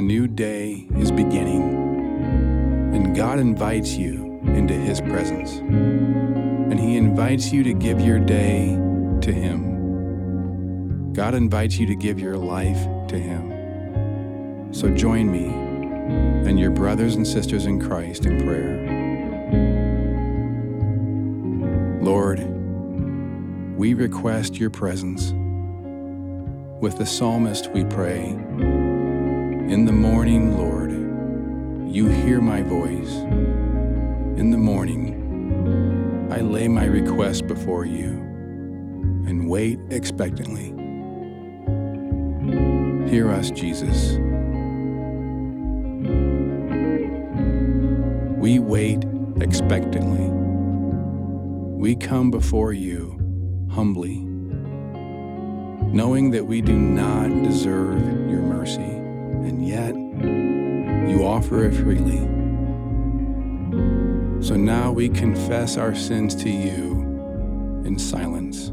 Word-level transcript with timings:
new 0.00 0.26
day 0.26 0.86
is 0.96 1.10
beginning, 1.10 2.94
and 2.94 3.14
God 3.14 3.38
invites 3.38 3.92
you 3.92 4.40
into 4.44 4.72
His 4.72 5.00
presence. 5.00 5.56
And 5.58 6.80
He 6.80 6.96
invites 6.96 7.52
you 7.52 7.62
to 7.64 7.74
give 7.74 8.00
your 8.00 8.18
day 8.18 8.70
to 9.20 9.32
Him. 9.32 11.12
God 11.12 11.34
invites 11.34 11.76
you 11.76 11.86
to 11.86 11.94
give 11.94 12.18
your 12.18 12.38
life 12.38 12.82
to 13.08 13.18
Him. 13.18 14.72
So 14.72 14.88
join 14.88 15.30
me 15.30 15.48
and 16.48 16.58
your 16.58 16.70
brothers 16.70 17.14
and 17.14 17.26
sisters 17.26 17.66
in 17.66 17.78
Christ 17.78 18.24
in 18.24 18.42
prayer. 18.42 18.80
Lord, 22.02 22.40
we 23.76 23.92
request 23.94 24.58
your 24.58 24.70
presence. 24.70 25.32
With 26.80 26.98
the 26.98 27.06
psalmist, 27.06 27.70
we 27.70 27.84
pray, 27.84 28.36
In 29.68 29.84
the 29.84 29.92
morning, 29.92 30.56
Lord, 30.56 30.90
you 31.92 32.06
hear 32.06 32.40
my 32.40 32.62
voice. 32.62 33.12
In 34.38 34.50
the 34.50 34.58
morning, 34.58 36.28
I 36.30 36.40
lay 36.40 36.68
my 36.68 36.84
request 36.84 37.46
before 37.46 37.84
you 37.84 38.08
and 39.26 39.48
wait 39.48 39.78
expectantly. 39.90 40.68
Hear 43.08 43.30
us, 43.30 43.50
Jesus. 43.50 44.18
We 48.38 48.58
wait 48.58 49.04
expectantly. 49.40 50.28
We 51.78 51.96
come 51.96 52.30
before 52.30 52.72
you 52.72 53.18
humbly 53.70 54.32
knowing 55.92 56.30
that 56.30 56.46
we 56.46 56.62
do 56.62 56.72
not 56.72 57.28
deserve 57.42 58.00
your 58.30 58.40
mercy, 58.40 59.01
and 59.44 59.66
yet 59.66 59.94
you 61.10 61.24
offer 61.24 61.64
it 61.64 61.74
freely. 61.74 62.20
So 64.42 64.56
now 64.56 64.90
we 64.90 65.08
confess 65.08 65.76
our 65.76 65.94
sins 65.94 66.34
to 66.36 66.50
you 66.50 67.02
in 67.84 67.98
silence. 67.98 68.72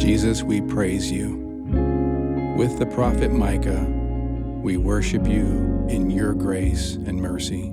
Jesus, 0.00 0.42
we 0.42 0.62
praise 0.62 1.12
you. 1.12 1.36
With 2.56 2.78
the 2.78 2.86
prophet 2.86 3.32
Micah, 3.32 3.84
we 4.62 4.78
worship 4.78 5.28
you 5.28 5.86
in 5.90 6.08
your 6.08 6.32
grace 6.32 6.94
and 6.94 7.20
mercy. 7.20 7.66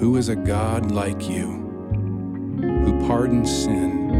Who 0.00 0.16
is 0.16 0.28
a 0.28 0.34
God 0.34 0.90
like 0.90 1.28
you, 1.28 1.46
who 2.60 3.06
pardons 3.06 3.48
sin 3.48 4.10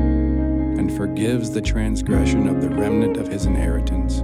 and 0.78 0.96
forgives 0.96 1.50
the 1.50 1.62
transgression 1.62 2.46
of 2.46 2.60
the 2.62 2.70
remnant 2.70 3.16
of 3.16 3.26
his 3.26 3.46
inheritance? 3.46 4.18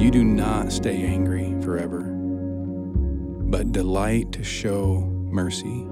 You 0.00 0.12
do 0.12 0.22
not 0.22 0.70
stay 0.70 1.02
angry 1.02 1.60
forever, 1.60 2.02
but 2.02 3.72
delight 3.72 4.30
to 4.30 4.44
show 4.44 5.00
mercy. 5.24 5.88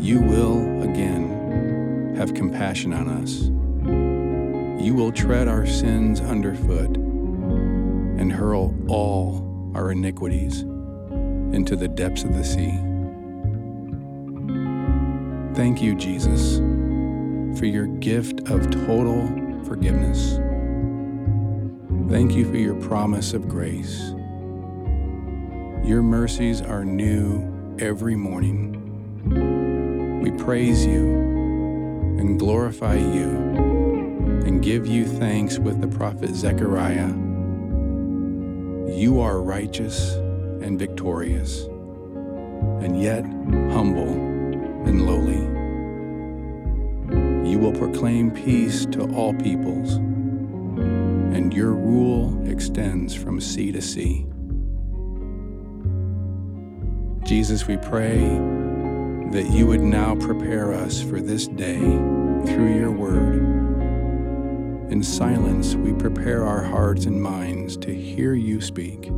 You 0.00 0.20
will 0.22 0.82
again 0.82 1.36
have 2.16 2.32
compassion 2.32 2.94
on 2.94 3.08
us. 3.08 3.50
You 4.82 4.94
will 4.94 5.12
tread 5.12 5.48
our 5.48 5.66
sins 5.66 6.20
underfoot 6.20 6.96
and 6.96 8.32
hurl 8.32 8.74
all 8.88 9.70
our 9.74 9.90
iniquities 9.92 10.62
into 11.52 11.76
the 11.76 11.88
depths 11.88 12.24
of 12.24 12.34
the 12.34 12.42
sea. 12.42 12.72
Thank 15.54 15.82
you, 15.82 15.94
Jesus, 15.94 16.58
for 17.58 17.66
your 17.66 17.86
gift 17.86 18.48
of 18.48 18.70
total 18.70 19.26
forgiveness. 19.64 20.38
Thank 22.10 22.32
you 22.34 22.48
for 22.50 22.56
your 22.56 22.76
promise 22.76 23.34
of 23.34 23.48
grace. 23.48 24.14
Your 25.84 26.02
mercies 26.02 26.62
are 26.62 26.84
new 26.84 27.76
every 27.78 28.16
morning. 28.16 28.82
We 30.22 30.30
praise 30.30 30.86
you 30.86 31.25
glorify 32.38 32.96
you 32.96 33.28
and 34.44 34.62
give 34.62 34.86
you 34.86 35.06
thanks 35.06 35.58
with 35.58 35.80
the 35.80 35.88
prophet 35.88 36.34
Zechariah. 36.34 37.08
You 38.88 39.20
are 39.20 39.40
righteous 39.40 40.14
and 40.62 40.78
victorious, 40.78 41.64
and 42.82 43.00
yet 43.00 43.24
humble 43.72 44.12
and 44.86 45.06
lowly. 45.06 45.42
You 47.50 47.58
will 47.58 47.72
proclaim 47.72 48.30
peace 48.30 48.86
to 48.86 49.02
all 49.14 49.34
peoples, 49.34 49.94
and 49.94 51.52
your 51.52 51.72
rule 51.72 52.46
extends 52.48 53.14
from 53.14 53.40
sea 53.40 53.72
to 53.72 53.80
sea. 53.80 54.26
Jesus, 57.24 57.66
we 57.66 57.76
pray 57.76 58.18
that 59.32 59.50
you 59.50 59.66
would 59.66 59.80
now 59.80 60.14
prepare 60.14 60.72
us 60.72 61.02
for 61.02 61.20
this 61.20 61.48
day 61.48 61.80
through 62.46 62.78
your 62.78 62.92
word. 62.92 63.42
In 64.92 65.02
silence, 65.02 65.74
we 65.74 65.92
prepare 65.92 66.44
our 66.44 66.62
hearts 66.62 67.06
and 67.06 67.20
minds 67.20 67.76
to 67.78 67.92
hear 67.92 68.34
you 68.34 68.60
speak. 68.60 69.10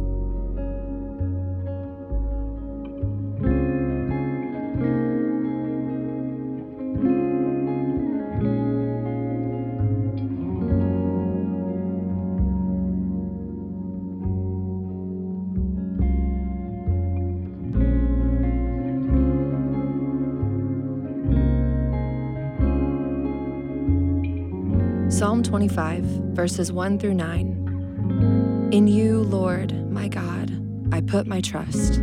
Psalm 25.19 25.43
25, 25.43 26.05
verses 26.05 26.71
1 26.71 27.01
through 27.01 27.15
9. 27.15 28.69
In 28.71 28.87
you, 28.87 29.23
Lord, 29.25 29.91
my 29.91 30.07
God, 30.07 30.53
I 30.93 31.01
put 31.01 31.27
my 31.27 31.41
trust. 31.41 32.01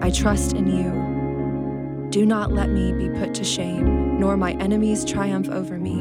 I 0.00 0.10
trust 0.10 0.52
in 0.52 0.66
you. 0.66 2.10
Do 2.10 2.26
not 2.26 2.50
let 2.50 2.70
me 2.70 2.92
be 2.92 3.08
put 3.20 3.34
to 3.34 3.44
shame, 3.44 4.18
nor 4.18 4.36
my 4.36 4.54
enemies 4.54 5.04
triumph 5.04 5.48
over 5.48 5.78
me. 5.78 5.94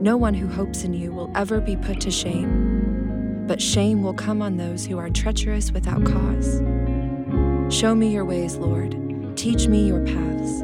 No 0.00 0.16
one 0.16 0.32
who 0.32 0.46
hopes 0.46 0.84
in 0.84 0.94
you 0.94 1.12
will 1.12 1.32
ever 1.34 1.60
be 1.60 1.76
put 1.76 2.00
to 2.02 2.12
shame, 2.12 3.46
but 3.48 3.60
shame 3.60 4.04
will 4.04 4.14
come 4.14 4.40
on 4.40 4.56
those 4.56 4.86
who 4.86 4.96
are 4.96 5.10
treacherous 5.10 5.72
without 5.72 6.04
cause. 6.04 6.62
Show 7.68 7.96
me 7.96 8.12
your 8.12 8.24
ways, 8.24 8.58
Lord. 8.58 8.96
Teach 9.36 9.66
me 9.66 9.88
your 9.88 10.06
paths. 10.06 10.62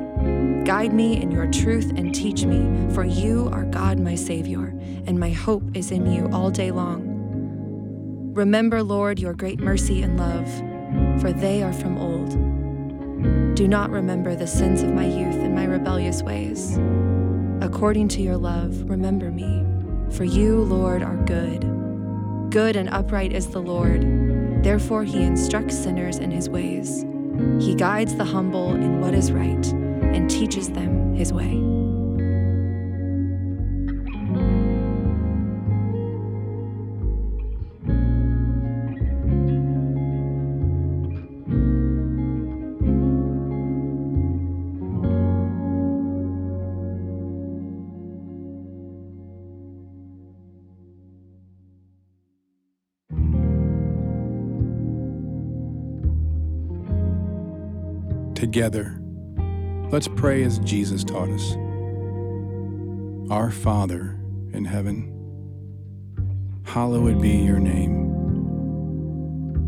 Guide 0.64 0.92
me 0.92 1.20
in 1.20 1.32
your 1.32 1.48
truth 1.48 1.90
and 1.96 2.14
teach 2.14 2.44
me, 2.44 2.88
for 2.94 3.04
you 3.04 3.48
are 3.52 3.64
God, 3.64 3.98
my 3.98 4.14
Savior, 4.14 4.66
and 5.06 5.18
my 5.18 5.30
hope 5.30 5.64
is 5.74 5.90
in 5.90 6.06
you 6.06 6.28
all 6.32 6.50
day 6.50 6.70
long. 6.70 8.32
Remember, 8.32 8.80
Lord, 8.80 9.18
your 9.18 9.34
great 9.34 9.58
mercy 9.58 10.02
and 10.02 10.16
love, 10.16 10.48
for 11.20 11.32
they 11.32 11.64
are 11.64 11.72
from 11.72 11.98
old. 11.98 12.30
Do 13.56 13.66
not 13.66 13.90
remember 13.90 14.36
the 14.36 14.46
sins 14.46 14.82
of 14.82 14.94
my 14.94 15.04
youth 15.04 15.34
and 15.34 15.54
my 15.54 15.64
rebellious 15.64 16.22
ways. 16.22 16.78
According 17.60 18.08
to 18.08 18.22
your 18.22 18.36
love, 18.36 18.88
remember 18.88 19.32
me, 19.32 19.66
for 20.16 20.24
you, 20.24 20.62
Lord, 20.62 21.02
are 21.02 21.16
good. 21.24 21.60
Good 22.50 22.76
and 22.76 22.88
upright 22.88 23.32
is 23.32 23.48
the 23.48 23.60
Lord. 23.60 24.62
Therefore, 24.62 25.02
he 25.02 25.22
instructs 25.22 25.76
sinners 25.76 26.18
in 26.18 26.30
his 26.30 26.48
ways. 26.48 27.04
He 27.58 27.74
guides 27.74 28.14
the 28.14 28.24
humble 28.24 28.76
in 28.76 29.00
what 29.00 29.12
is 29.12 29.32
right 29.32 29.81
and 30.12 30.30
teaches 30.30 30.70
them 30.70 31.14
his 31.14 31.32
way. 31.32 31.58
Together, 58.34 59.01
let's 59.92 60.08
pray 60.08 60.42
as 60.42 60.58
Jesus 60.60 61.04
taught 61.04 61.28
us. 61.28 61.52
Our 63.30 63.50
Father 63.50 64.18
in 64.54 64.64
heaven, 64.64 65.12
hallowed 66.64 67.20
be 67.20 67.36
your 67.36 67.58
name. 67.58 68.08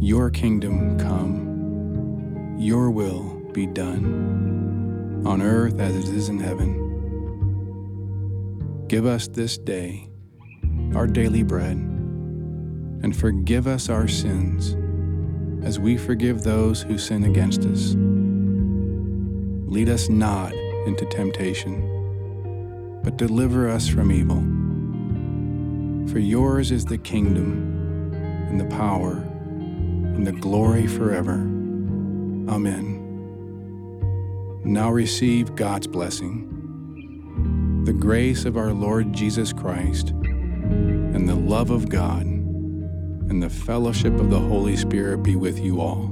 Your 0.00 0.30
kingdom 0.30 0.98
come, 0.98 2.56
your 2.58 2.90
will 2.90 3.34
be 3.52 3.66
done, 3.66 5.22
on 5.26 5.42
earth 5.42 5.78
as 5.78 5.94
it 5.94 6.08
is 6.14 6.30
in 6.30 6.40
heaven. 6.40 6.80
Give 8.88 9.04
us 9.04 9.28
this 9.28 9.58
day 9.58 10.08
our 10.94 11.06
daily 11.06 11.42
bread, 11.42 11.76
and 11.76 13.14
forgive 13.14 13.66
us 13.66 13.90
our 13.90 14.08
sins 14.08 14.74
as 15.66 15.78
we 15.78 15.98
forgive 15.98 16.42
those 16.42 16.80
who 16.82 16.96
sin 16.96 17.24
against 17.24 17.64
us 17.64 17.94
Lead 19.66 19.88
us 19.88 20.08
not 20.08 20.52
into 20.86 21.06
temptation, 21.06 23.00
but 23.02 23.16
deliver 23.16 23.68
us 23.68 23.88
from 23.88 24.12
evil. 24.12 24.42
For 26.12 26.18
yours 26.18 26.70
is 26.70 26.84
the 26.84 26.98
kingdom, 26.98 28.12
and 28.48 28.60
the 28.60 28.66
power, 28.76 29.14
and 29.14 30.26
the 30.26 30.32
glory 30.32 30.86
forever. 30.86 31.34
Amen. 32.52 33.00
Now 34.64 34.90
receive 34.90 35.56
God's 35.56 35.86
blessing, 35.86 37.82
the 37.84 37.92
grace 37.92 38.44
of 38.44 38.56
our 38.56 38.72
Lord 38.72 39.12
Jesus 39.12 39.52
Christ, 39.52 40.10
and 40.10 41.28
the 41.28 41.34
love 41.34 41.70
of 41.70 41.88
God, 41.88 42.26
and 42.26 43.42
the 43.42 43.50
fellowship 43.50 44.14
of 44.20 44.30
the 44.30 44.38
Holy 44.38 44.76
Spirit 44.76 45.22
be 45.22 45.36
with 45.36 45.58
you 45.58 45.80
all. 45.80 46.10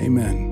Amen. 0.00 0.51